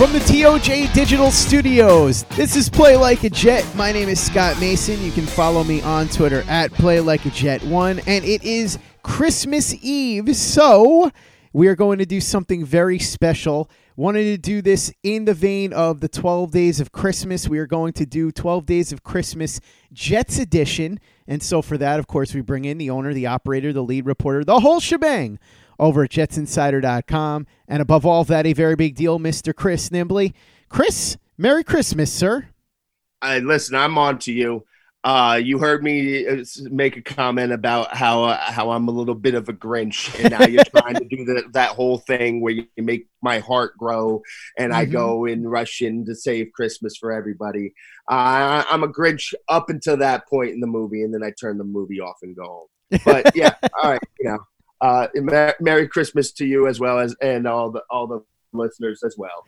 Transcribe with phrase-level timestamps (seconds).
[0.00, 3.66] From the TOJ Digital Studios, this is Play Like a Jet.
[3.76, 4.98] My name is Scott Mason.
[5.02, 8.78] You can follow me on Twitter at Play Like a Jet One, and it is
[9.02, 11.10] Christmas Eve, so
[11.52, 13.68] we are going to do something very special.
[13.94, 17.46] Wanted to do this in the vein of the 12 Days of Christmas.
[17.46, 19.60] We are going to do 12 Days of Christmas
[19.92, 20.98] Jets edition.
[21.28, 24.06] And so, for that, of course, we bring in the owner, the operator, the lead
[24.06, 25.38] reporter, the whole shebang
[25.80, 27.46] over at jetsinsider.com.
[27.66, 29.54] And above all that, a very big deal, Mr.
[29.54, 30.34] Chris Nimbley.
[30.68, 32.46] Chris, Merry Christmas, sir.
[33.22, 34.64] I listen, I'm on to you.
[35.02, 39.14] Uh, you heard me uh, make a comment about how uh, how I'm a little
[39.14, 42.52] bit of a Grinch, and now you're trying to do the, that whole thing where
[42.52, 44.22] you make my heart grow,
[44.58, 44.80] and mm-hmm.
[44.80, 47.72] I go in rush in to save Christmas for everybody.
[48.10, 51.56] Uh, I'm a Grinch up until that point in the movie, and then I turn
[51.56, 53.00] the movie off and go home.
[53.04, 54.38] But yeah, all right, you know,
[54.80, 55.08] uh,
[55.60, 59.46] Merry Christmas to you as well as and all the all the listeners as well.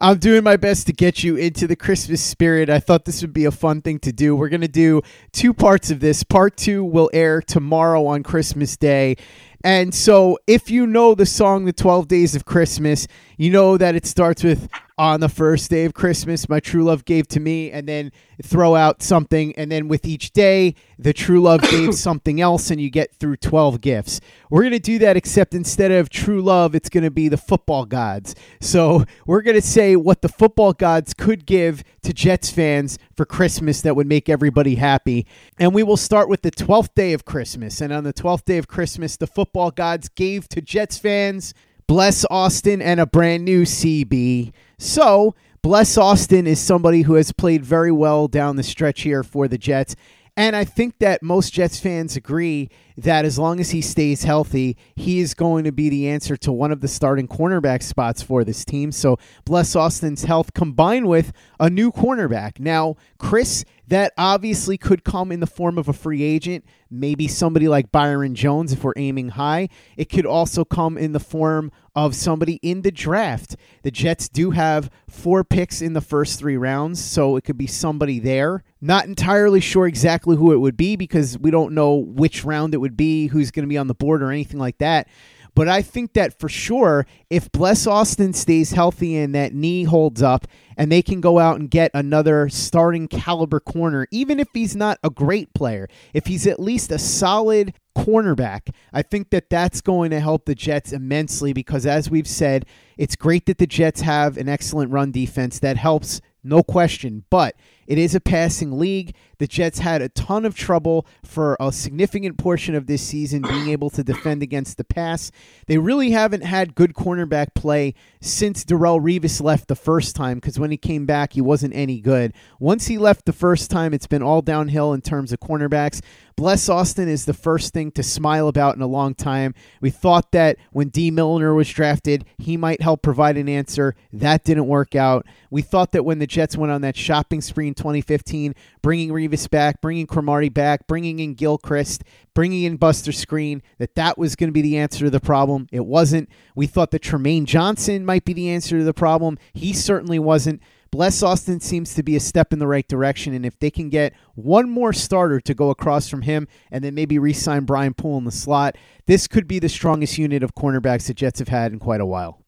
[0.00, 2.68] I'm doing my best to get you into the Christmas spirit.
[2.68, 4.34] I thought this would be a fun thing to do.
[4.34, 6.24] We're going to do two parts of this.
[6.24, 9.16] Part two will air tomorrow on Christmas Day.
[9.64, 13.06] And so, if you know the song The 12 Days of Christmas,
[13.36, 14.68] you know that it starts with
[14.98, 18.12] On the first day of Christmas, my true love gave to me, and then
[18.42, 19.54] throw out something.
[19.56, 23.36] And then with each day, the true love gave something else, and you get through
[23.36, 24.20] 12 gifts.
[24.50, 27.36] We're going to do that, except instead of true love, it's going to be the
[27.36, 28.34] football gods.
[28.60, 33.24] So we're going to say what the football gods could give to Jets fans for
[33.24, 35.26] Christmas that would make everybody happy.
[35.58, 37.80] And we will start with the 12th day of Christmas.
[37.80, 41.54] And on the 12th day of Christmas, the football gods gave to Jets fans
[41.86, 44.52] Bless Austin and a brand new CB.
[44.78, 49.46] So, Bless Austin is somebody who has played very well down the stretch here for
[49.46, 49.94] the Jets.
[50.36, 54.76] And I think that most Jets fans agree that as long as he stays healthy,
[54.94, 58.44] he is going to be the answer to one of the starting cornerback spots for
[58.44, 58.92] this team.
[58.92, 62.58] So, bless Austin's health combined with a new cornerback.
[62.58, 67.68] Now, Chris, that obviously could come in the form of a free agent, maybe somebody
[67.68, 69.68] like Byron Jones if we're aiming high.
[69.96, 73.56] It could also come in the form of somebody in the draft.
[73.82, 77.66] The Jets do have four picks in the first three rounds, so it could be
[77.66, 78.62] somebody there.
[78.80, 82.78] Not entirely sure exactly who it would be because we don't know which round it
[82.82, 85.08] would be, who's going to be on the board, or anything like that.
[85.54, 90.22] But I think that for sure, if Bless Austin stays healthy and that knee holds
[90.22, 94.74] up, and they can go out and get another starting caliber corner, even if he's
[94.74, 99.82] not a great player, if he's at least a solid cornerback, I think that that's
[99.82, 102.64] going to help the Jets immensely because, as we've said,
[102.96, 107.24] it's great that the Jets have an excellent run defense that helps, no question.
[107.28, 107.54] But
[107.86, 109.14] it is a passing league.
[109.38, 113.68] The Jets had a ton of trouble for a significant portion of this season being
[113.68, 115.30] able to defend against the pass.
[115.66, 120.58] They really haven't had good cornerback play since Darrelle Revis left the first time because
[120.58, 122.32] when he came back, he wasn't any good.
[122.58, 126.00] Once he left the first time, it's been all downhill in terms of cornerbacks.
[126.36, 129.54] Bless Austin is the first thing to smile about in a long time.
[129.80, 133.94] We thought that when Dee Milliner was drafted, he might help provide an answer.
[134.12, 135.26] That didn't work out.
[135.50, 139.48] We thought that when the Jets went on that shopping spree in 2015, bringing Revis
[139.48, 144.48] back, bringing Cromartie back, bringing in Gilchrist, bringing in Buster Skrine, that that was going
[144.48, 145.68] to be the answer to the problem.
[145.72, 146.28] It wasn't.
[146.54, 149.38] We thought that Trumaine Johnson might be the answer to the problem.
[149.52, 150.62] He certainly wasn't.
[150.92, 153.88] Bless Austin seems to be a step in the right direction, and if they can
[153.88, 157.94] get one more starter to go across from him and then maybe re sign Brian
[157.94, 161.48] Poole in the slot, this could be the strongest unit of cornerbacks the Jets have
[161.48, 162.44] had in quite a while.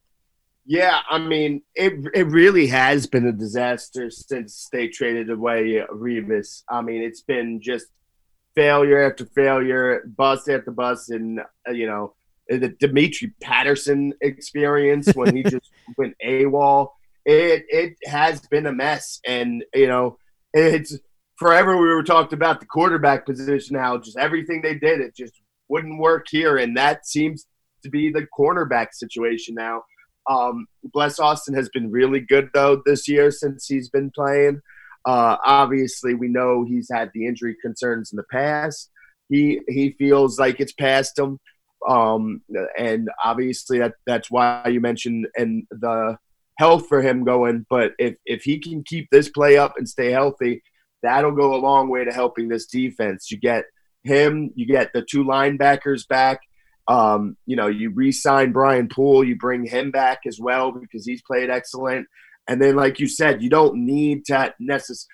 [0.67, 6.61] Yeah, I mean, it it really has been a disaster since they traded away Revis.
[6.69, 7.87] I mean, it's been just
[8.53, 12.13] failure after failure, bust after bust, and uh, you know
[12.47, 16.89] the Dimitri Patterson experience when he just went AWOL.
[17.25, 20.17] It it has been a mess, and you know
[20.53, 20.97] it's
[21.37, 21.75] forever.
[21.77, 25.33] We were talking about the quarterback position, how just everything they did, it just
[25.67, 27.45] wouldn't work here, and that seems
[27.83, 29.83] to be the cornerback situation now.
[30.29, 34.61] Um, Bless Austin has been really good though this year since he's been playing.
[35.05, 38.89] Uh, obviously, we know he's had the injury concerns in the past.
[39.29, 41.39] He he feels like it's past him,
[41.87, 42.41] um,
[42.77, 46.17] and obviously that that's why you mentioned and the
[46.57, 47.65] health for him going.
[47.69, 50.63] But if if he can keep this play up and stay healthy,
[51.03, 53.29] that'll go a long way to helping this defense.
[53.31, 53.65] You get
[54.03, 56.39] him, you get the two linebackers back.
[56.87, 61.23] Um, you know, you re-sign Brian Poole, you bring him back as well because he's
[61.23, 62.07] played excellent.
[62.47, 65.11] And then, like you said, you don't need to necessarily.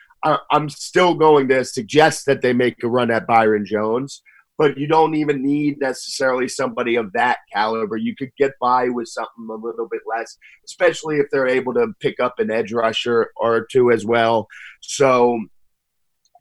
[0.52, 4.22] I'm still going to suggest that they make a run at Byron Jones,
[4.62, 7.98] but you don't even need necessarily somebody of that caliber.
[7.98, 11.88] You could get by with something a little bit less, especially if they're able to
[12.00, 14.48] pick up an edge rusher or two as well.
[14.80, 15.44] So,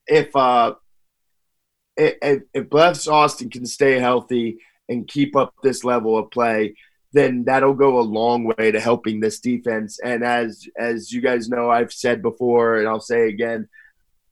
[0.07, 0.75] if uh,
[1.97, 4.59] if, if Bless Austin can stay healthy
[4.91, 6.75] and keep up this level of play,
[7.15, 9.99] then that'll go a long way to helping this defense.
[10.05, 13.67] And as as you guys know, I've said before, and I'll say again,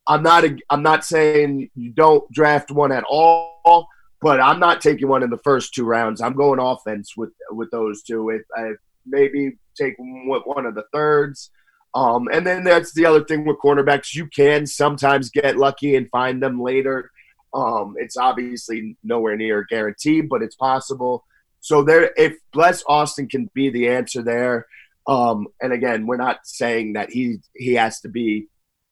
[0.08, 3.86] I'm not a, I'm not saying you don't draft one at all,
[4.20, 6.20] but I'm not taking one in the first two rounds.
[6.20, 8.30] I'm going offense with with those two.
[8.30, 8.72] If I
[9.06, 11.50] maybe take one of the thirds.
[11.94, 14.14] Um, and then that's the other thing with cornerbacks.
[14.14, 17.10] You can sometimes get lucky and find them later.
[17.54, 21.24] Um, it's obviously nowhere near guaranteed, but it's possible.
[21.60, 24.66] So there, if Bless Austin can be the answer there,
[25.06, 28.48] um, and again, we're not saying that he he has to be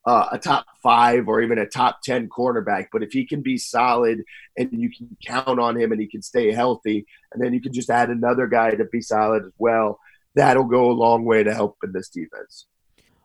[0.07, 3.59] uh, a top five or even a top ten cornerback, but if he can be
[3.59, 4.23] solid
[4.57, 7.73] and you can count on him and he can stay healthy, and then you can
[7.73, 9.99] just add another guy to be solid as well,
[10.35, 12.67] that'll go a long way to help in this defense.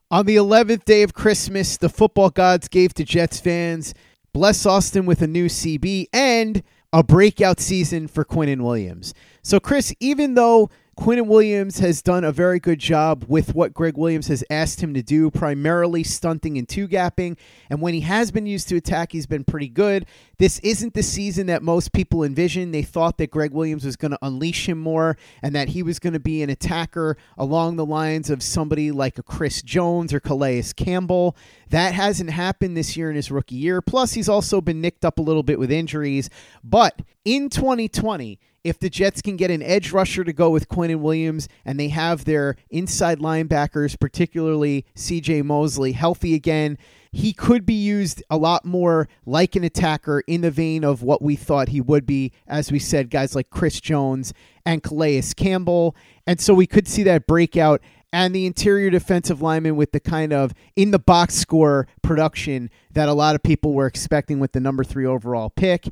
[0.09, 3.93] On the 11th day of Christmas, the football gods gave to Jets fans
[4.33, 6.63] bless Austin with a new CB and
[6.93, 9.13] a breakout season for Quinnen Williams.
[9.43, 10.69] So, Chris, even though
[11.01, 14.93] Quinnen Williams has done a very good job with what Gregg Williams has asked him
[14.93, 17.37] to do, primarily stunting and two gapping.
[17.71, 20.05] And when he has been used to attack, he's been pretty good.
[20.37, 22.71] This isn't the season that most people envisioned.
[22.71, 25.97] They thought that Gregg Williams was going to unleash him more and that he was
[25.97, 30.19] going to be an attacker along the lines of somebody like a Chris Jones or
[30.19, 31.35] Calais Campbell.
[31.69, 33.81] That hasn't happened this year in his rookie year.
[33.81, 36.29] Plus, he's also been nicked up a little bit with injuries.
[36.63, 40.99] But in 2020, if the Jets can get an edge rusher to go with Quinnen
[40.99, 46.77] Williams and they have their inside linebackers, particularly CJ Mosley, healthy again,
[47.11, 51.21] he could be used a lot more like an attacker in the vein of what
[51.21, 52.31] we thought he would be.
[52.47, 54.33] As we said, guys like Chris Jones
[54.65, 55.95] and Calais Campbell.
[56.25, 57.81] And so we could see that breakout
[58.13, 63.09] and the interior defensive lineman with the kind of in the box score production that
[63.09, 65.87] a lot of people were expecting with the number three overall pick.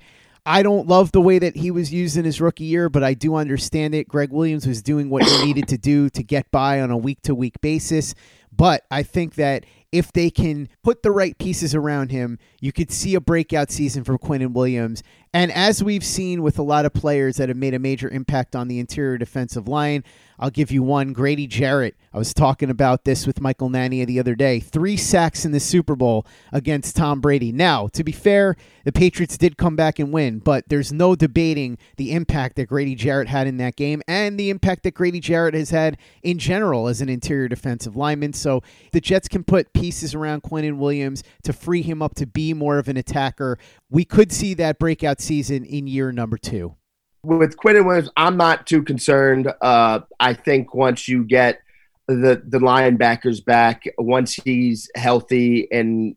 [0.46, 3.14] I don't love the way that he was used in his rookie year, but I
[3.14, 4.08] do understand it.
[4.08, 7.22] Gregg Williams was doing what he needed to do to get by on a week
[7.24, 8.16] to week basis.
[8.52, 12.92] But I think that if they can put the right pieces around him, you could
[12.92, 15.04] see a breakout season for Quinnen Williams.
[15.34, 18.56] And as we've seen with a lot of players that have made a major impact
[18.56, 20.04] on the interior defensive line,
[20.40, 21.14] I'll give you one.
[21.14, 21.96] Grady Jarrett.
[22.14, 24.60] I was talking about this with Michael Nania the other day.
[24.60, 27.52] Three sacks in the Super Bowl against Tom Brady.
[27.52, 28.56] Now, to be fair,
[28.86, 32.96] the Patriots did come back and win, but there's no debating the impact that Grady
[32.96, 36.88] Jarrett had in that game and the impact that Grady Jarrett has had in general
[36.88, 38.34] as an interior defensive lineman.
[38.34, 42.54] So the Jets can put pieces around Quinnen Williams to free him up to be
[42.54, 43.60] more of an attacker.
[43.92, 46.76] We could see that breakout season in year number two
[47.24, 49.52] with Quinnen Williams, I'm not too concerned.
[49.62, 51.62] Uh, I think once you get
[52.08, 56.16] the the linebackers back, once he's healthy and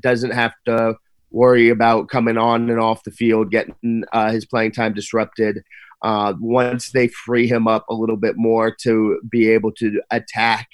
[0.00, 0.96] doesn't have to
[1.30, 5.62] worry about coming on and off the field, getting uh, his playing time disrupted.
[6.02, 10.68] Uh, once they free him up a little bit more to be able to attack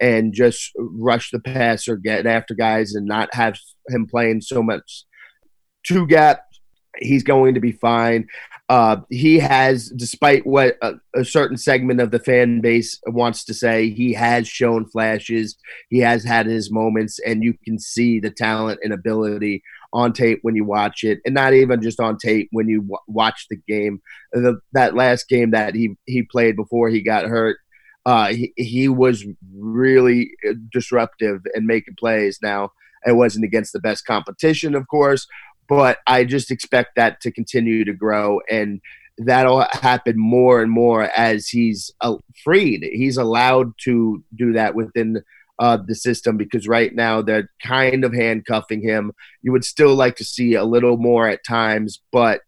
[0.00, 3.56] and just rush the pass or get after guys and not have
[3.88, 5.04] him playing so much
[5.86, 6.51] two gap
[6.98, 8.26] he's going to be fine.
[8.68, 13.52] Uh, he has, despite what a, a, certain segment of the fan base wants to
[13.52, 15.56] say, he has shown flashes.
[15.90, 20.38] He has had his moments, and you can see the talent and ability on tape
[20.42, 23.56] when you watch it, and not even just on tape when you w- watch the
[23.68, 24.00] game.
[24.32, 27.58] The, that last game that he he played before he got hurt,
[28.06, 30.30] uh, he, he was really
[30.72, 32.38] disruptive and making plays.
[32.40, 32.70] Now
[33.04, 35.26] it wasn't against the best competition, of course,
[35.68, 38.80] but I just expect that to continue to grow and
[39.18, 42.82] that'll happen more and more as he's uh, freed.
[42.92, 45.22] He's allowed to do that within
[45.58, 49.12] uh, the system because right now they're kind of handcuffing him.
[49.42, 52.40] You would still like to see a little more at times, but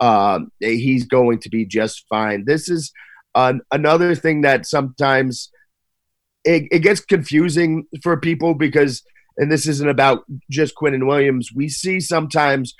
[0.00, 2.44] um, he's going to be just fine.
[2.44, 2.92] This is
[3.34, 5.50] another thing that sometimes
[6.44, 9.02] it, it gets confusing for people because
[9.36, 11.50] and this isn't about just Quinnen Williams.
[11.54, 12.74] We see sometimes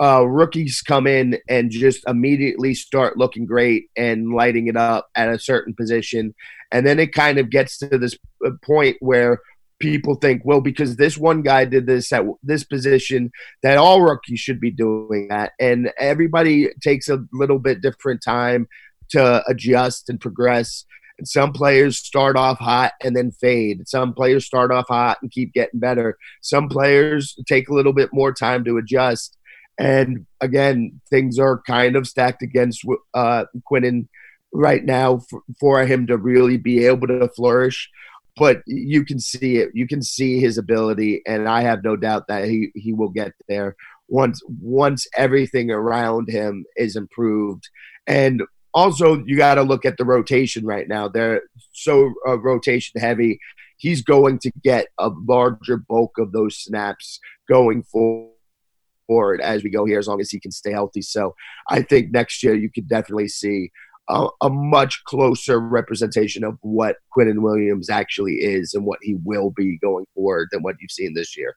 [0.00, 5.28] uh, rookies come in and just immediately start looking great and lighting it up at
[5.28, 6.34] a certain position.
[6.70, 9.40] And then it kind of gets to this uh, point where
[9.78, 13.30] people think, well, because this one guy did this at this position,
[13.62, 15.52] that all rookies should be doing that.
[15.60, 18.68] And everybody takes a little bit different time
[19.10, 20.84] to adjust and progress.
[21.18, 23.88] And some players start off hot and then fade.
[23.88, 26.18] Some players start off hot and keep getting better.
[26.42, 29.36] Some players take a little bit more time to adjust.
[29.78, 34.08] And again, things are kind of stacked against uh, Quinnen
[34.52, 37.90] right now for, for him to really be able to flourish.
[38.36, 39.70] But you can see it.
[39.72, 43.32] You can see his ability, and I have no doubt that he, he will get
[43.48, 43.76] there
[44.08, 47.68] once once everything around him is improved.
[48.06, 48.42] And
[48.76, 51.08] also, you got to look at the rotation right now.
[51.08, 51.40] They're
[51.72, 53.40] so uh, rotation heavy.
[53.78, 57.18] He's going to get a larger bulk of those snaps
[57.48, 61.00] going forward as we go here, as long as he can stay healthy.
[61.00, 61.34] So
[61.70, 63.70] I think next year you could definitely see
[64.10, 69.52] a, a, much closer representation of what Quinnen Williams actually is and what he will
[69.56, 71.56] be going forward than what you've seen this year.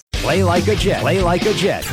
[0.21, 1.01] Play like a Jet.
[1.01, 1.83] Play like a Jet.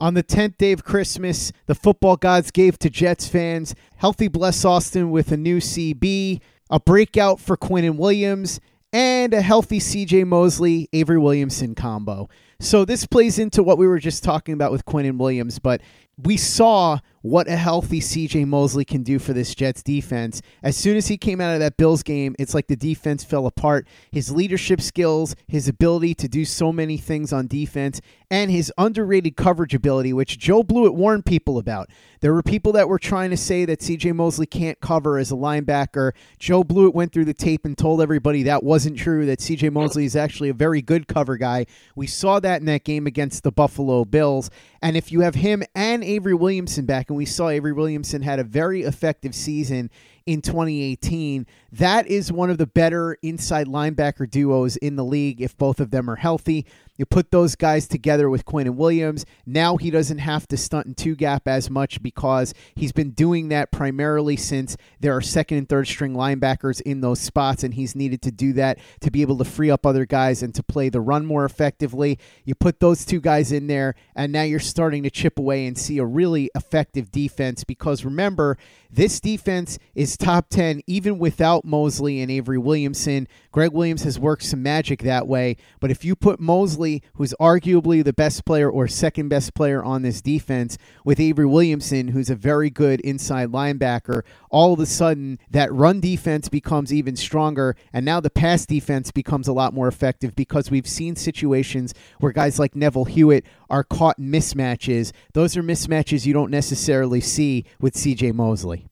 [0.00, 4.64] On the 10th day of Christmas, the football gods gave to Jets fans healthy Bless
[4.64, 6.40] Austin with a new CB,
[6.70, 8.60] a breakout for Quinnen Williams,
[8.92, 12.28] and a healthy CJ Mosley Avery Williamson combo.
[12.60, 15.80] So this plays into what we were just talking about with Quinnen Williams, but
[16.22, 20.40] we saw what a healthy CJ Mosley can do for this Jets defense.
[20.62, 23.46] As soon as he came out of that Bills game, it's like the defense fell
[23.46, 23.86] apart.
[24.10, 28.00] His leadership skills, his ability to do so many things on defense,
[28.30, 31.90] and his underrated coverage ability, which Joe Blewett warned people about.
[32.20, 35.36] There were people that were trying to say that CJ Mosley can't cover as a
[35.36, 36.12] linebacker.
[36.38, 40.04] Joe Blewett went through the tape and told everybody that wasn't true, that CJ Mosley
[40.04, 41.66] is actually a very good cover guy.
[41.94, 44.50] We saw that in that game against the Buffalo Bills.
[44.82, 48.38] And if you have him and Avery Williamson back, and we saw Avery Williamson had
[48.38, 49.90] a very effective season
[50.26, 51.46] in 2018.
[51.72, 55.90] That is one of the better inside linebacker duos in the league if both of
[55.90, 56.66] them are healthy.
[57.00, 59.24] You put those guys together with Quinnen Williams.
[59.46, 63.48] Now he doesn't have to stunt in two gap as much because he's been doing
[63.48, 67.96] that primarily since there are second and third string linebackers in those spots, and he's
[67.96, 70.90] needed to do that to be able to free up other guys and to play
[70.90, 72.18] the run more effectively.
[72.44, 75.78] You put those two guys in there, and now you're starting to chip away and
[75.78, 78.58] see a really effective defense because remember,
[78.90, 83.26] this defense is top 10 even without Mosley and Avery Williamson.
[83.52, 88.04] Gregg Williams has worked some magic that way, but if you put Mosley, who's arguably
[88.04, 92.34] the best player or second best player on this defense, with Avery Williamson, who's a
[92.34, 98.04] very good inside linebacker, all of a sudden that run defense becomes even stronger, and
[98.04, 102.58] now the pass defense becomes a lot more effective because we've seen situations where guys
[102.58, 105.12] like Neville Hewitt are caught in mismatches.
[105.32, 108.86] Those are mismatches you don't necessarily see with CJ Mosley.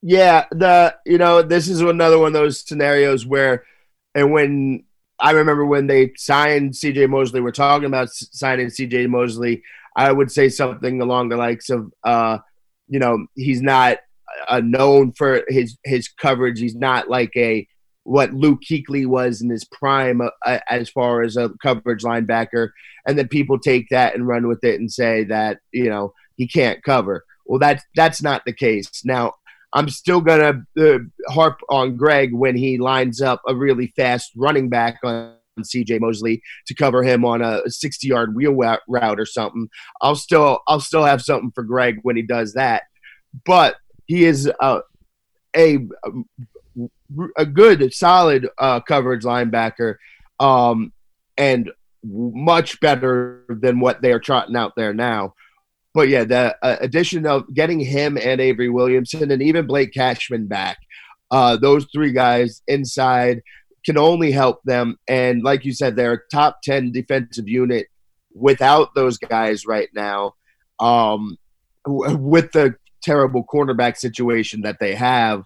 [0.00, 3.64] Yeah, the you know this is another one of those scenarios where,
[4.18, 4.84] and when
[5.20, 7.06] I remember when they signed C.J.
[7.06, 9.06] Mosley, we're talking about signing C.J.
[9.06, 9.62] Mosley.
[9.96, 12.38] I would say something along the likes of, uh,
[12.88, 13.98] you know, he's not
[14.48, 16.58] uh, known for his his coverage.
[16.58, 17.66] He's not like a
[18.02, 22.70] what Luke Kuechly was in his prime uh, as far as a coverage linebacker,
[23.06, 26.48] and then people take that and run with it and say that you know he
[26.48, 27.24] can't cover.
[27.46, 29.04] Well, that's that's not the case.
[29.04, 29.34] Now
[29.72, 34.32] I'm still going to uh, harp on Greg when he lines up a really fast
[34.34, 39.26] running back on CJ Mosley to cover him on a 60 yard wheel route or
[39.26, 39.68] something.
[40.00, 42.84] I'll still I'll still have something for Greg when he does that.
[43.44, 44.80] But he is a
[45.56, 45.78] a,
[47.36, 49.96] a good solid uh, coverage linebacker
[50.40, 50.92] um,
[51.36, 51.70] and
[52.04, 55.34] much better than what they're trotting out there now
[55.98, 60.46] but yeah, the uh, addition of getting him and Avery Williamson and even Blake Cashman
[60.46, 60.78] back,
[61.32, 63.42] uh, those three guys inside
[63.84, 64.96] can only help them.
[65.08, 67.88] And like you said, they're a top 10 defensive unit
[68.32, 70.34] without those guys right now.
[70.78, 71.36] Um,
[71.84, 75.42] with the terrible cornerback situation that they have,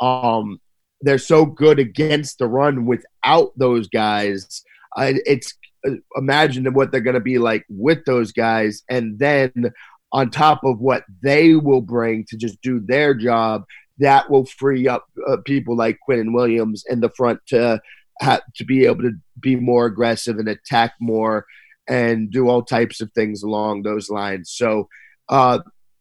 [0.00, 0.60] um,
[1.00, 4.62] they're so good against the run without those guys.
[4.94, 5.54] Uh, it's
[5.88, 9.72] uh, imagine what they're going to be like with those guys, and then
[10.14, 13.64] on top of what they will bring to just do their job,
[13.98, 17.82] that will free up uh, people like Quinnen Williams in the front to
[18.20, 21.44] have, to be able to be more aggressive and attack more
[21.88, 24.52] and do all types of things along those lines.
[24.52, 24.88] So,
[25.28, 25.58] uh,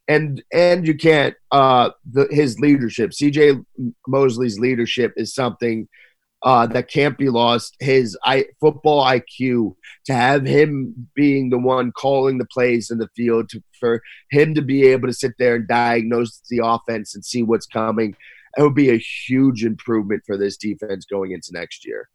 [0.08, 3.66] and and you can't uh, the, his leadership, CJ
[4.08, 5.88] Mosley's leadership is something
[6.44, 7.76] uh, that can't be lost.
[7.80, 9.76] His I, football IQ
[10.06, 14.54] to have him being the one calling the plays in the field, to, for him
[14.56, 18.16] to be able to sit there and diagnose the offense and see what's coming,
[18.58, 22.10] it would be a huge improvement for this defense going into next year.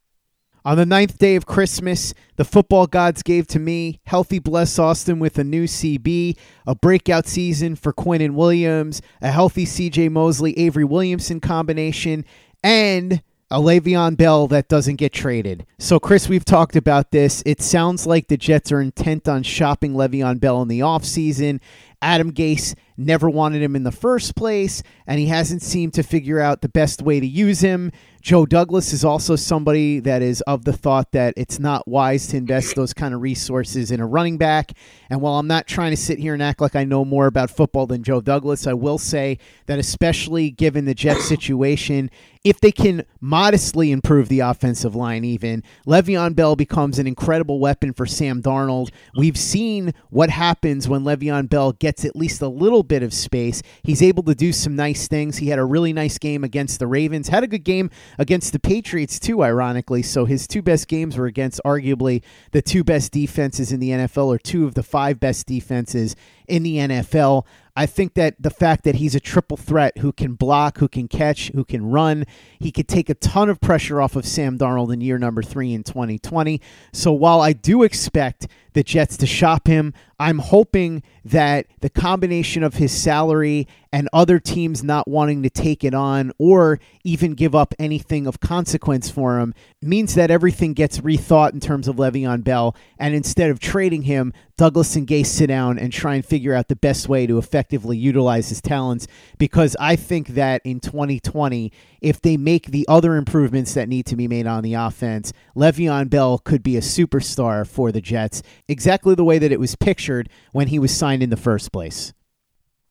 [0.64, 5.18] On the ninth day of Christmas, the football gods gave to me healthy bless Austin
[5.18, 6.36] with a new CB,
[6.66, 12.24] a breakout season for Quinnen Williams, a healthy CJ Mosley Avery Williamson combination,
[12.62, 15.64] and a Le'Veon Bell that doesn't get traded.
[15.78, 17.42] So, Chris, we've talked about this.
[17.46, 21.60] It sounds like the Jets are intent on shopping Le'Veon Bell in the offseason.
[22.00, 26.40] Adam Gase never wanted him in the first place, and he hasn't seemed to figure
[26.40, 27.90] out the best way to use him.
[28.20, 32.36] Joe Douglas is also somebody that is of the thought that it's not wise to
[32.36, 34.72] invest those kind of resources in a running back.
[35.10, 37.50] And while I'm not trying to sit here and act like I know more about
[37.50, 42.10] football than Joe Douglas, I will say that, especially given the Jets situation,
[42.48, 47.92] if they can modestly improve the offensive line, even Le'Veon Bell becomes an incredible weapon
[47.92, 48.88] for Sam Darnold.
[49.14, 53.62] We've seen what happens when Le'Veon Bell gets at least a little bit of space.
[53.82, 55.36] He's able to do some nice things.
[55.36, 58.58] He had a really nice game against the Ravens, had a good game against the
[58.58, 60.02] Patriots, too, ironically.
[60.02, 64.28] So his two best games were against arguably the two best defenses in the NFL,
[64.28, 67.44] or two of the five best defenses in the NFL.
[67.78, 71.06] I think that the fact that he's a triple threat who can block, who can
[71.06, 72.24] catch, who can run,
[72.58, 75.72] he could take a ton of pressure off of Sam Darnold in year number three
[75.72, 76.60] in 2020.
[76.92, 79.92] So while I do expect the Jets to shop him.
[80.20, 85.84] I'm hoping that the combination of his salary and other teams not wanting to take
[85.84, 90.98] it on or even give up anything of consequence for him means that everything gets
[90.98, 92.74] rethought in terms of Le'Veon Bell.
[92.98, 96.66] And instead of trading him, Douglas and Gase sit down and try and figure out
[96.66, 99.06] the best way to effectively utilize his talents.
[99.38, 104.16] Because I think that in 2020, if they make the other improvements that need to
[104.16, 109.14] be made on the offense, Le'Veon Bell could be a superstar for the Jets exactly
[109.14, 112.12] the way that it was pictured when he was signed in the first place.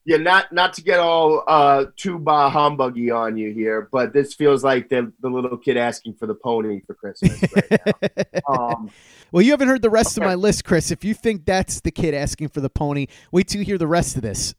[0.06, 4.34] yeah, not not to get all uh, too bah humbuggy on you here, but this
[4.34, 7.44] feels like the the little kid asking for the pony for Christmas.
[7.54, 8.90] Right um,
[9.32, 10.26] well, you haven't heard the rest okay.
[10.26, 10.92] of my list, Chris.
[10.92, 13.88] If you think that's the kid asking for the pony, wait till you hear the
[13.88, 14.56] rest of this.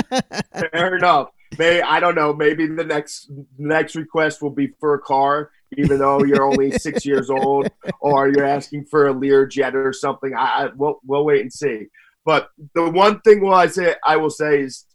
[0.72, 1.30] Fair enough.
[1.58, 2.32] May I don't know.
[2.32, 7.04] Maybe the next next request will be for a car, even though you're only six
[7.04, 7.68] years old,
[8.00, 10.34] or you're asking for a Learjet or something.
[10.34, 11.86] I, I we'll, we'll wait and see.
[12.24, 14.86] But the one thing will I say I will say is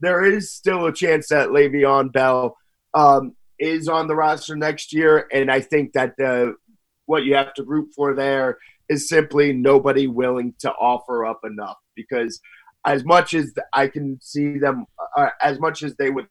[0.00, 2.56] there is still a chance that Le'Veon Bell
[2.94, 6.54] um, is on the roster next year, and I think that the
[7.06, 11.76] what you have to root for there is simply nobody willing to offer up enough
[11.94, 12.40] because
[12.86, 16.28] as much as I can see them, uh, as much as they would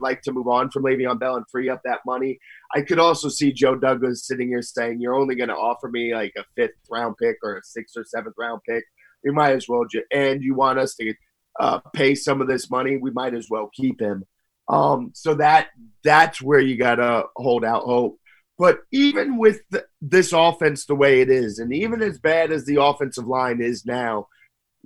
[0.00, 2.38] like to move on from Le'Veon Bell and free up that money,
[2.74, 6.14] I could also see Joe Douglas sitting here saying, "You're only going to offer me
[6.14, 8.84] like a fifth round pick or a sixth or seventh round pick."
[9.24, 11.14] we might as well just, and you want us to
[11.60, 14.24] uh, pay some of this money, we might as well keep him.
[14.68, 15.68] Um, so that
[16.04, 18.18] that's where you gotta hold out hope.
[18.58, 22.64] But even with the, this offense the way it is, and even as bad as
[22.64, 24.28] the offensive line is now,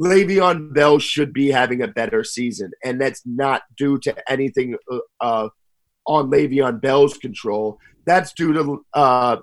[0.01, 4.99] Le'Veon Bell should be having a better season, and that's not due to anything uh,
[5.21, 5.49] uh
[6.07, 7.79] on Le'Veon Bell's control.
[8.07, 9.37] That's due to uh,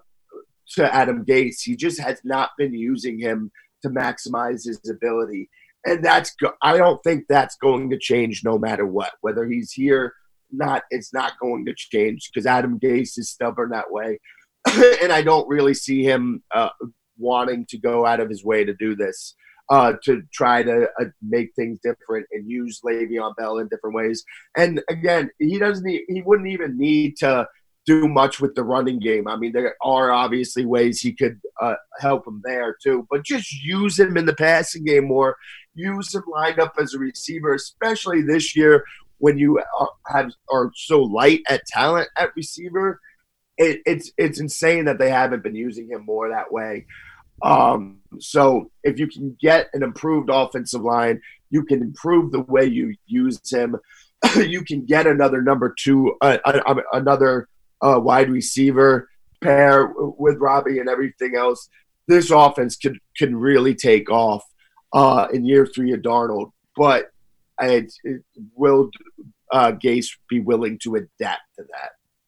[0.76, 1.62] to Adam Gase.
[1.64, 3.52] He just has not been using him
[3.84, 5.50] to maximize his ability.
[5.86, 9.12] And that's, I don't think that's going to change no matter what.
[9.22, 10.14] Whether he's here,
[10.52, 14.20] not, it's not going to change because Adam Gase is stubborn that way.
[15.02, 16.70] and I don't really see him uh,
[17.18, 19.36] wanting to go out of his way to do this.
[19.70, 24.24] Uh, to try to uh, make things different and use Le'Veon Bell in different ways.
[24.58, 25.86] And again, he doesn't.
[25.86, 27.48] need, he wouldn't even need to
[27.86, 29.28] do much with the running game.
[29.28, 33.52] I mean, there are obviously ways he could uh, help him there too, but just
[33.64, 35.36] use him in the passing game more.
[35.76, 38.84] Use him lined up as a receiver, especially this year
[39.18, 43.00] when you are, have are so light at talent at receiver.
[43.58, 46.86] It, it's it's insane that they haven't been using him more that way.
[47.42, 52.66] Um, so if you can get an improved offensive line, you can improve the way
[52.66, 53.76] you use him.
[54.38, 57.48] you can get another number two, uh, uh, another
[57.82, 59.10] uh, wide receiver
[59.44, 61.70] pair with Robbie and everything else,
[62.08, 64.44] this offense could can really take off
[64.94, 66.52] uh, in year three of Darnold.
[66.76, 67.12] But
[67.62, 68.24] it, it
[68.56, 68.90] will
[69.52, 71.92] uh, Gase be willing to adapt to that?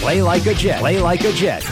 [0.00, 0.80] Play like a Jet.
[0.80, 1.64] Play like a Jet.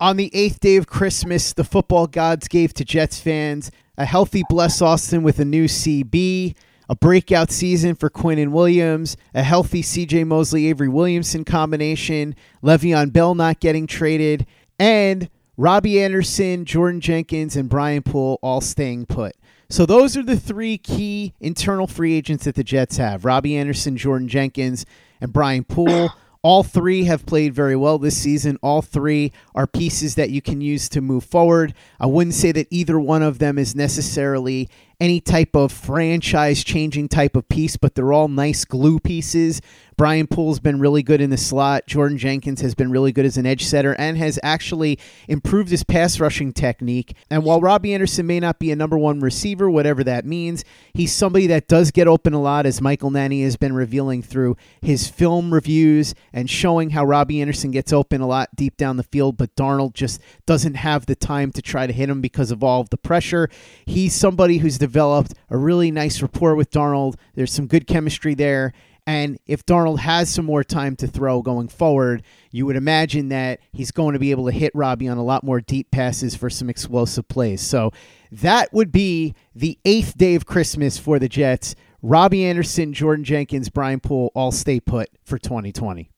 [0.00, 4.44] On the eighth day of Christmas, the football gods gave to Jets fans a healthy
[4.48, 6.54] Bless Austin with a new CB,
[6.88, 13.34] a breakout season for Quinnen Williams, a healthy CJ Mosley Avery Williamson combination, Le'Veon Bell
[13.34, 14.46] not getting traded,
[14.78, 19.34] and Robbie Anderson, Jordan Jenkins, and Brian Poole all staying put.
[19.68, 23.96] So those are the three key internal free agents that the Jets have Robbie Anderson,
[23.96, 24.86] Jordan Jenkins,
[25.20, 26.10] and Brian Poole.
[26.42, 28.58] All three have played very well this season.
[28.62, 31.74] All three are pieces that you can use to move forward.
[31.98, 34.68] I wouldn't say that either one of them is necessarily
[35.00, 39.60] any type of franchise changing type of piece, but they're all nice glue pieces.
[39.96, 41.88] Brian Poole's been really good in the slot.
[41.88, 45.82] Jordan Jenkins has been really good as an edge setter and has actually improved his
[45.82, 47.16] pass rushing technique.
[47.28, 51.12] And while Robbie Anderson may not be a number one receiver, whatever that means, he's
[51.12, 55.08] somebody that does get open a lot, as Michael Nania has been revealing through his
[55.08, 59.36] film reviews and showing how Robbie Anderson gets open a lot deep down the field,
[59.36, 62.80] but Darnold just doesn't have the time to try to hit him because of all
[62.80, 63.48] of the pressure.
[63.84, 67.16] He's somebody who's developed a really nice rapport with Darnold.
[67.34, 68.72] There's some good chemistry there.
[69.06, 73.60] And if Darnold has some more time to throw going forward, you would imagine that
[73.72, 76.48] he's going to be able to hit Robbie on a lot more deep passes for
[76.50, 77.60] some explosive plays.
[77.60, 77.92] So
[78.32, 81.74] that would be the eighth day of Christmas for the Jets.
[82.02, 86.10] Robbie Anderson, Jordan Jenkins, Brian Poole all stay put for 2020.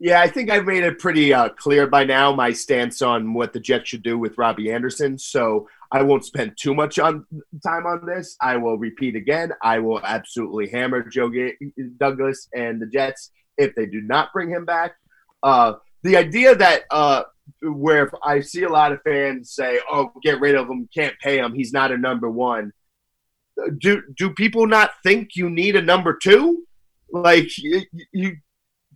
[0.00, 3.52] Yeah, I think I've made it pretty uh, clear by now my stance on what
[3.52, 5.16] the Jets should do with Robbie Anderson.
[5.16, 7.26] So I won't spend too much on
[7.64, 8.36] time on this.
[8.40, 9.52] I will repeat again.
[9.62, 11.54] I will absolutely hammer Joe G-
[11.98, 14.94] Douglas and the Jets if they do not bring him back.
[15.42, 17.24] Uh, the idea that uh,
[17.62, 21.38] where I see a lot of fans say, "Oh, get rid of him, can't pay
[21.38, 22.72] him, he's not a number one."
[23.78, 26.64] do do people not think you need a number two?
[27.10, 28.36] Like you, you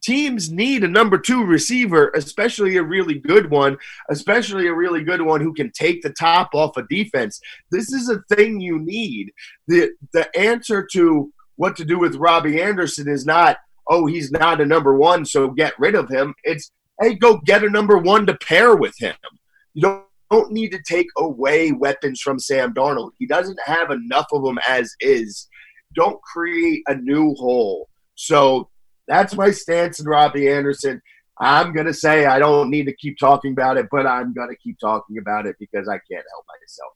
[0.06, 3.76] teams need a number two receiver, especially a really good one,
[4.08, 7.40] especially a really good one who can take the top off a of defense.
[7.70, 9.32] This is a thing you need.
[9.66, 14.60] The the answer to what to do with Robbie Anderson is not, oh, he's not
[14.60, 16.34] a number one, so get rid of him.
[16.44, 19.16] It's hey, go get a number one to pair with him.
[19.74, 23.12] You don't don't need to take away weapons from Sam Darnold.
[23.18, 25.48] He doesn't have enough of them as is.
[25.94, 27.88] Don't create a new hole.
[28.16, 28.68] So
[29.06, 31.00] that's my stance in Robbie Anderson.
[31.38, 34.48] I'm going to say I don't need to keep talking about it, but I'm going
[34.48, 36.92] to keep talking about it because I can't help myself.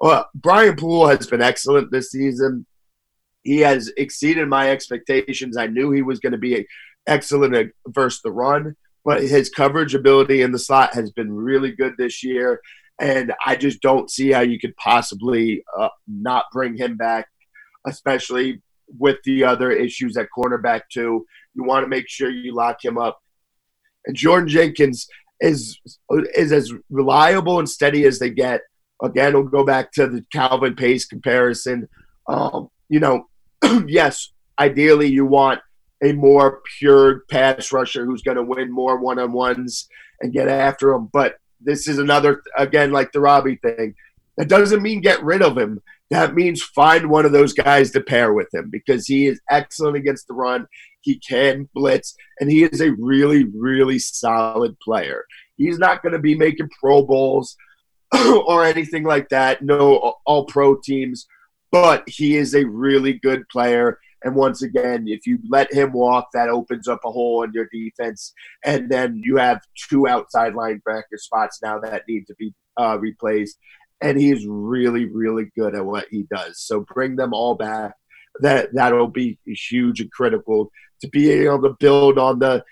[0.00, 2.66] Uh, Brian Poole has been excellent this season.
[3.42, 5.56] He has exceeded my expectations.
[5.56, 6.66] I knew he was going to be
[7.06, 11.94] excellent versus the run, but his coverage ability in the slot has been really good
[11.98, 12.60] this year.
[13.00, 17.26] And I just don't see how you could possibly uh, not bring him back,
[17.86, 18.62] especially
[18.98, 21.26] with the other issues at cornerback, too.
[21.54, 23.20] You want to make sure you lock him up.
[24.06, 25.06] And Jordan Jenkins
[25.40, 25.78] is
[26.34, 28.62] is as reliable and steady as they get.
[29.02, 31.88] Again, we'll go back to the Calvin Pace comparison.
[32.28, 33.26] Um, you know,
[33.86, 35.60] yes, ideally you want
[36.02, 39.88] a more pure pass rusher who's going to win more one on ones
[40.20, 41.08] and get after him.
[41.12, 43.94] But this is another, again, like the Robbie thing.
[44.36, 45.80] That doesn't mean get rid of him.
[46.10, 49.96] That means find one of those guys to pair with him because he is excellent
[49.96, 50.66] against the run.
[51.02, 55.24] He can blitz, and he is a really, really solid player.
[55.56, 57.56] He's not going to be making Pro Bowls
[58.46, 59.62] or anything like that.
[59.62, 61.26] No, all pro teams,
[61.70, 63.98] but he is a really good player.
[64.24, 67.68] And once again, if you let him walk, that opens up a hole in your
[67.72, 68.32] defense.
[68.64, 73.58] And then you have two outside linebacker spots now that need to be uh, replaced.
[74.00, 76.60] And he is really, really good at what he does.
[76.60, 77.94] So bring them all back.
[78.40, 80.70] That that'll be huge and critical
[81.02, 82.64] to be able to build on the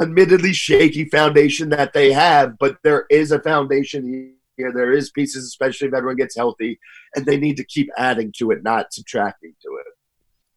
[0.00, 4.72] admittedly shaky foundation that they have, but there is a foundation here.
[4.72, 6.78] There is pieces, especially if everyone gets healthy,
[7.14, 9.86] and they need to keep adding to it, not subtracting to it.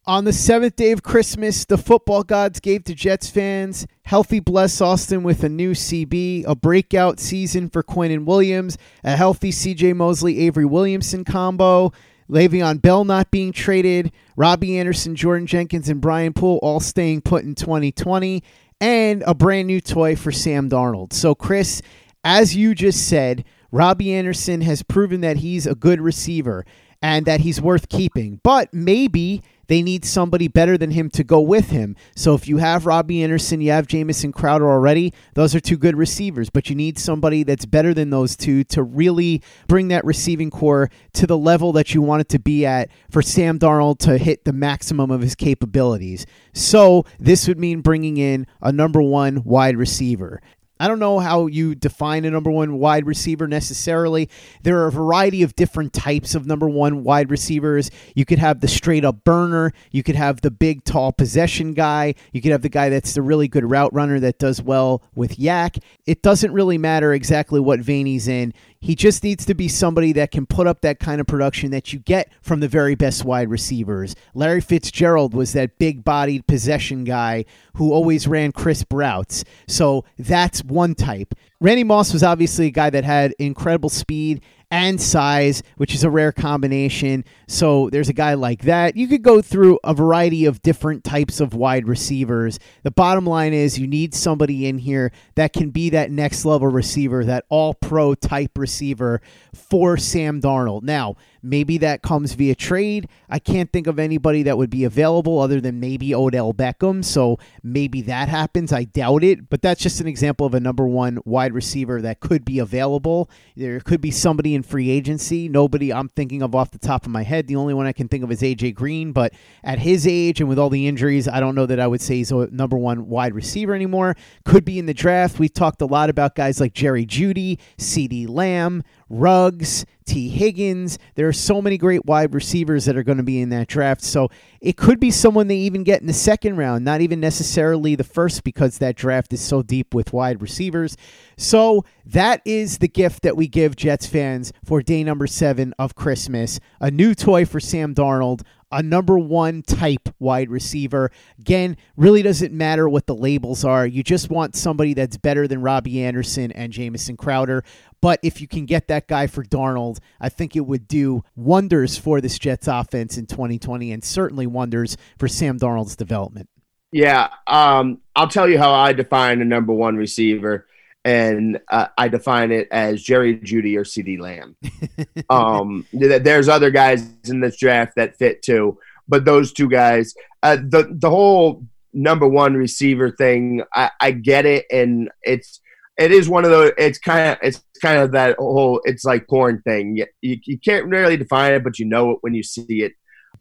[0.07, 4.81] On the seventh day of Christmas, the football gods gave to Jets fans healthy bless
[4.81, 10.39] Austin with a new CB, a breakout season for Quinnen Williams, a healthy CJ Mosley
[10.39, 11.93] Avery Williamson combo,
[12.31, 17.43] Le'Veon Bell not being traded, Robbie Anderson, Jordan Jenkins, and Brian Poole all staying put
[17.43, 18.41] in 2020,
[18.79, 21.11] and a brand new toy for Sam Darnold.
[21.11, 21.81] So, Chris,
[22.23, 26.65] as you just said, Robbie Anderson has proven that he's a good receiver
[27.01, 28.39] and that he's worth keeping.
[28.43, 31.95] But maybe they need somebody better than him to go with him.
[32.13, 35.95] So if you have Robbie Anderson, you have Jamison Crowder already, those are two good
[35.95, 40.49] receivers, but you need somebody that's better than those two to really bring that receiving
[40.49, 44.17] corps to the level that you want it to be at for Sam Darnold to
[44.17, 46.25] hit the maximum of his capabilities.
[46.53, 50.41] So this would mean bringing in a number one wide receiver.
[50.81, 54.27] I don't know how you define a number one wide receiver necessarily.
[54.63, 57.91] There are a variety of different types of number one wide receivers.
[58.15, 59.73] You could have the straight up burner.
[59.91, 62.15] You could have the big, tall possession guy.
[62.33, 65.37] You could have the guy that's the really good route runner that does well with
[65.37, 65.77] YAC.
[66.07, 68.51] It doesn't really matter exactly what vein he's in.
[68.81, 71.93] He just needs to be somebody that can put up that kind of production that
[71.93, 74.15] you get from the very best wide receivers.
[74.33, 79.43] Larry Fitzgerald was that big bodied possession guy who always ran crisp routes.
[79.67, 81.35] So that's one type.
[81.59, 84.41] Randy Moss was obviously a guy that had incredible speed
[84.71, 87.23] and size, which is a rare combination.
[87.51, 88.95] So there's a guy like that.
[88.95, 92.59] You could go through a variety of different types of wide receivers.
[92.83, 96.69] The bottom line is you need somebody in here that can be that next level
[96.69, 99.21] receiver, that all pro type receiver
[99.53, 100.83] for Sam Darnold.
[100.83, 103.09] Now, Maybe that comes via trade.
[103.27, 107.03] I can't think of anybody that would be available other than maybe Odell Beckham.
[107.03, 108.71] So maybe that happens.
[108.71, 109.49] I doubt it.
[109.49, 113.29] But that's just an example of a number one wide receiver that could be available.
[113.55, 115.49] There could be somebody in free agency.
[115.49, 117.40] Nobody I'm thinking of off the top of my head.
[117.47, 119.11] The only one I can think of is AJ Green.
[119.11, 122.01] But at his age and with all the injuries, I don't know that I would
[122.01, 124.15] say he's a number one wide receiver anymore.
[124.45, 125.39] Could be in the draft.
[125.39, 130.97] We've talked a lot about guys like Jerry Jeudy, CeeDee Lamb, Ruggs, Tee Higgins.
[131.15, 134.01] There are so many great wide receivers that are going to be in that draft.
[134.01, 134.29] So
[134.61, 138.05] it could be someone they even get in the second round, not even necessarily the
[138.05, 140.95] first, because that draft is so deep with wide receivers.
[141.37, 145.95] So that is the gift that we give Jets fans for day number seven of
[145.95, 151.11] Christmas a new toy for Sam Darnold a number one type wide receiver.
[151.39, 153.85] Again, really doesn't matter what the labels are.
[153.85, 157.63] You just want somebody that's better than Robbie Anderson and Jamison Crowder.
[158.01, 161.97] But if you can get that guy for Darnold, I think it would do wonders
[161.97, 166.49] for this Jets offense in 2020 and certainly wonders for Sam Darnold's development.
[166.91, 170.67] Yeah, um, I'll tell you how I define a number one receiver,
[171.03, 174.55] and uh, I define it as Jerry Jeudy or CeeDee Lamb.
[175.29, 180.57] um, there's other guys in this draft that fit too, but those two guys, uh,
[180.57, 185.59] the the whole number one receiver thing, I, I get it, and it's
[185.97, 186.71] it is one of those.
[186.77, 189.97] It's kind of it's kind of that whole it's like porn thing.
[189.97, 192.93] You, you, you can't really define it, but you know it when you see it.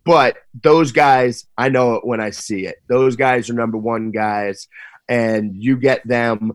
[0.04, 2.76] But those guys, I know it when I see it.
[2.88, 4.66] Those guys are number one guys,
[5.08, 6.52] and you get them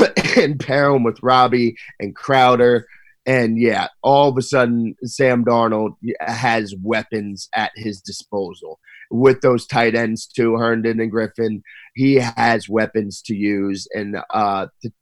[0.36, 2.86] and pair him with Robby and Crowder.
[3.26, 8.80] And yeah, all of a sudden, Sam Darnold has weapons at his disposal
[9.10, 11.62] with those tight ends too, Herndon and Griffin.
[11.94, 14.92] He has weapons to use and uh, to,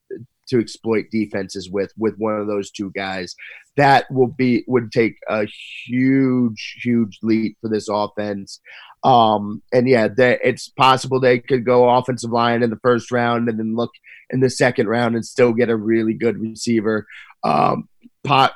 [0.48, 3.34] to exploit defenses with with one of those two guys.
[3.76, 5.46] That will be would take a
[5.86, 8.60] huge, huge leap for this offense.
[9.06, 13.48] Um, and yeah, they, it's possible they could go offensive line in the first round
[13.48, 13.92] and then look
[14.30, 17.06] in the second round and still get a really good receiver.
[17.44, 17.88] Um,
[18.24, 18.52] pot,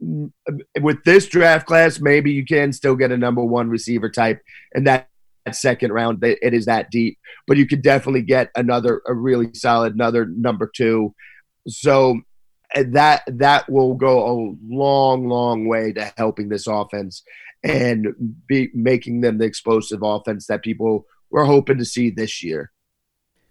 [0.00, 4.40] with this draft class, maybe you can still get a number one receiver type,
[4.74, 5.10] and that
[5.52, 7.18] second round it is that deep.
[7.46, 11.14] But you could definitely get another a really solid another number two.
[11.68, 12.18] So
[12.74, 14.34] that that will go a
[14.66, 17.22] long, long way to helping this offense
[17.62, 18.08] and
[18.46, 22.72] be making them the explosive offense that people were hoping to see this year.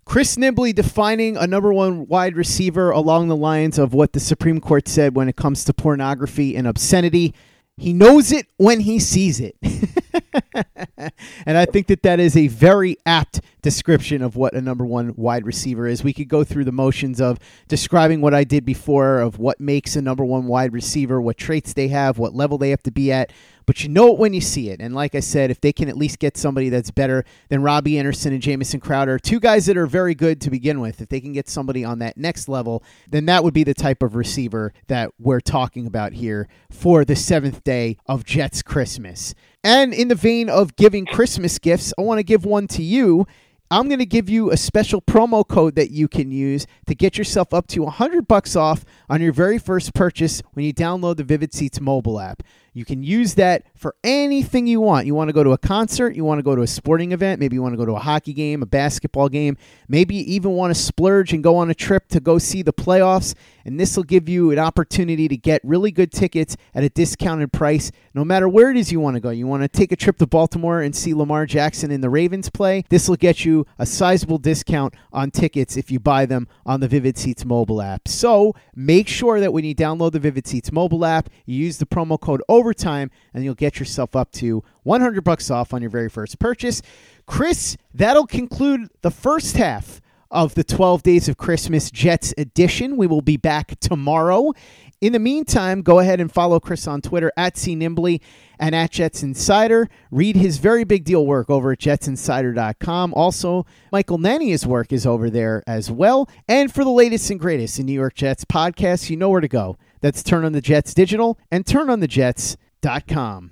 [0.06, 4.60] Chris Nimbley defining a number one wide receiver along the lines of what the Supreme
[4.60, 7.34] Court said when it comes to pornography and obscenity.
[7.78, 9.56] He knows it when he sees it.
[11.46, 15.14] and I think that that is a very apt description of what a number one
[15.16, 16.04] wide receiver is.
[16.04, 19.96] We could go through the motions of describing what I did before of what makes
[19.96, 23.12] a number one wide receiver, what traits they have, what level they have to be
[23.12, 23.32] at
[23.66, 24.82] but you know it when you see it.
[24.82, 27.98] And like I said, if they can at least get somebody that's better than Robby
[27.98, 31.22] Anderson and Jamison Crowder, two guys that are very good to begin with, if they
[31.22, 34.74] can get somebody on that next level, then that would be the type of receiver
[34.88, 39.34] that we're talking about here for the seventh day of Jets Christmas.
[39.64, 43.28] And in the vein of giving Christmas gifts, I want to give one to you.
[43.72, 47.18] I'm going to give you a special promo code that you can use to get
[47.18, 51.24] yourself up to 100 bucks off on your very first purchase when you download the
[51.24, 52.42] Vivid Seats mobile app.
[52.74, 55.06] You can use that for anything you want.
[55.06, 57.42] You want to go to a concert, you want to go to a sporting event,
[57.42, 59.58] maybe you want to go to a hockey game, a basketball game,
[59.90, 62.72] maybe you even want to splurge and go on a trip to go see the
[62.72, 63.36] playoffs.
[63.66, 67.52] And this will give you an opportunity to get really good tickets at a discounted
[67.52, 69.30] price, no matter where it is you want to go.
[69.30, 72.50] You want to take a trip to Baltimore and see Lamar Jackson and the Ravens
[72.50, 72.86] play?
[72.90, 76.88] This will get you a sizable discount on tickets if you buy them on the
[76.88, 78.08] Vivid Seats mobile app.
[78.08, 78.56] So
[79.02, 82.22] make sure that when you download the Vivid Seats mobile app, you use the promo
[82.22, 86.38] code overtime and you'll get yourself up to 100 bucks off on your very first
[86.38, 86.84] purchase.
[87.26, 92.96] Chris, that'll conclude the first half of the 12 Days of Christmas Jets edition.
[92.96, 94.54] We will be back tomorrow.
[95.02, 98.22] In the meantime, go ahead and follow Chris on Twitter at CNimbley
[98.60, 99.90] and at Jets Insider.
[100.12, 103.12] Read his very big deal work over at jetsinsider.com.
[103.16, 106.30] Also, Michael Nania's work is over there as well.
[106.48, 109.48] And for the latest and greatest in New York Jets podcasts, you know where to
[109.48, 109.76] go.
[110.02, 113.52] That's Turn on the Jets Digital and turnonthejets.com.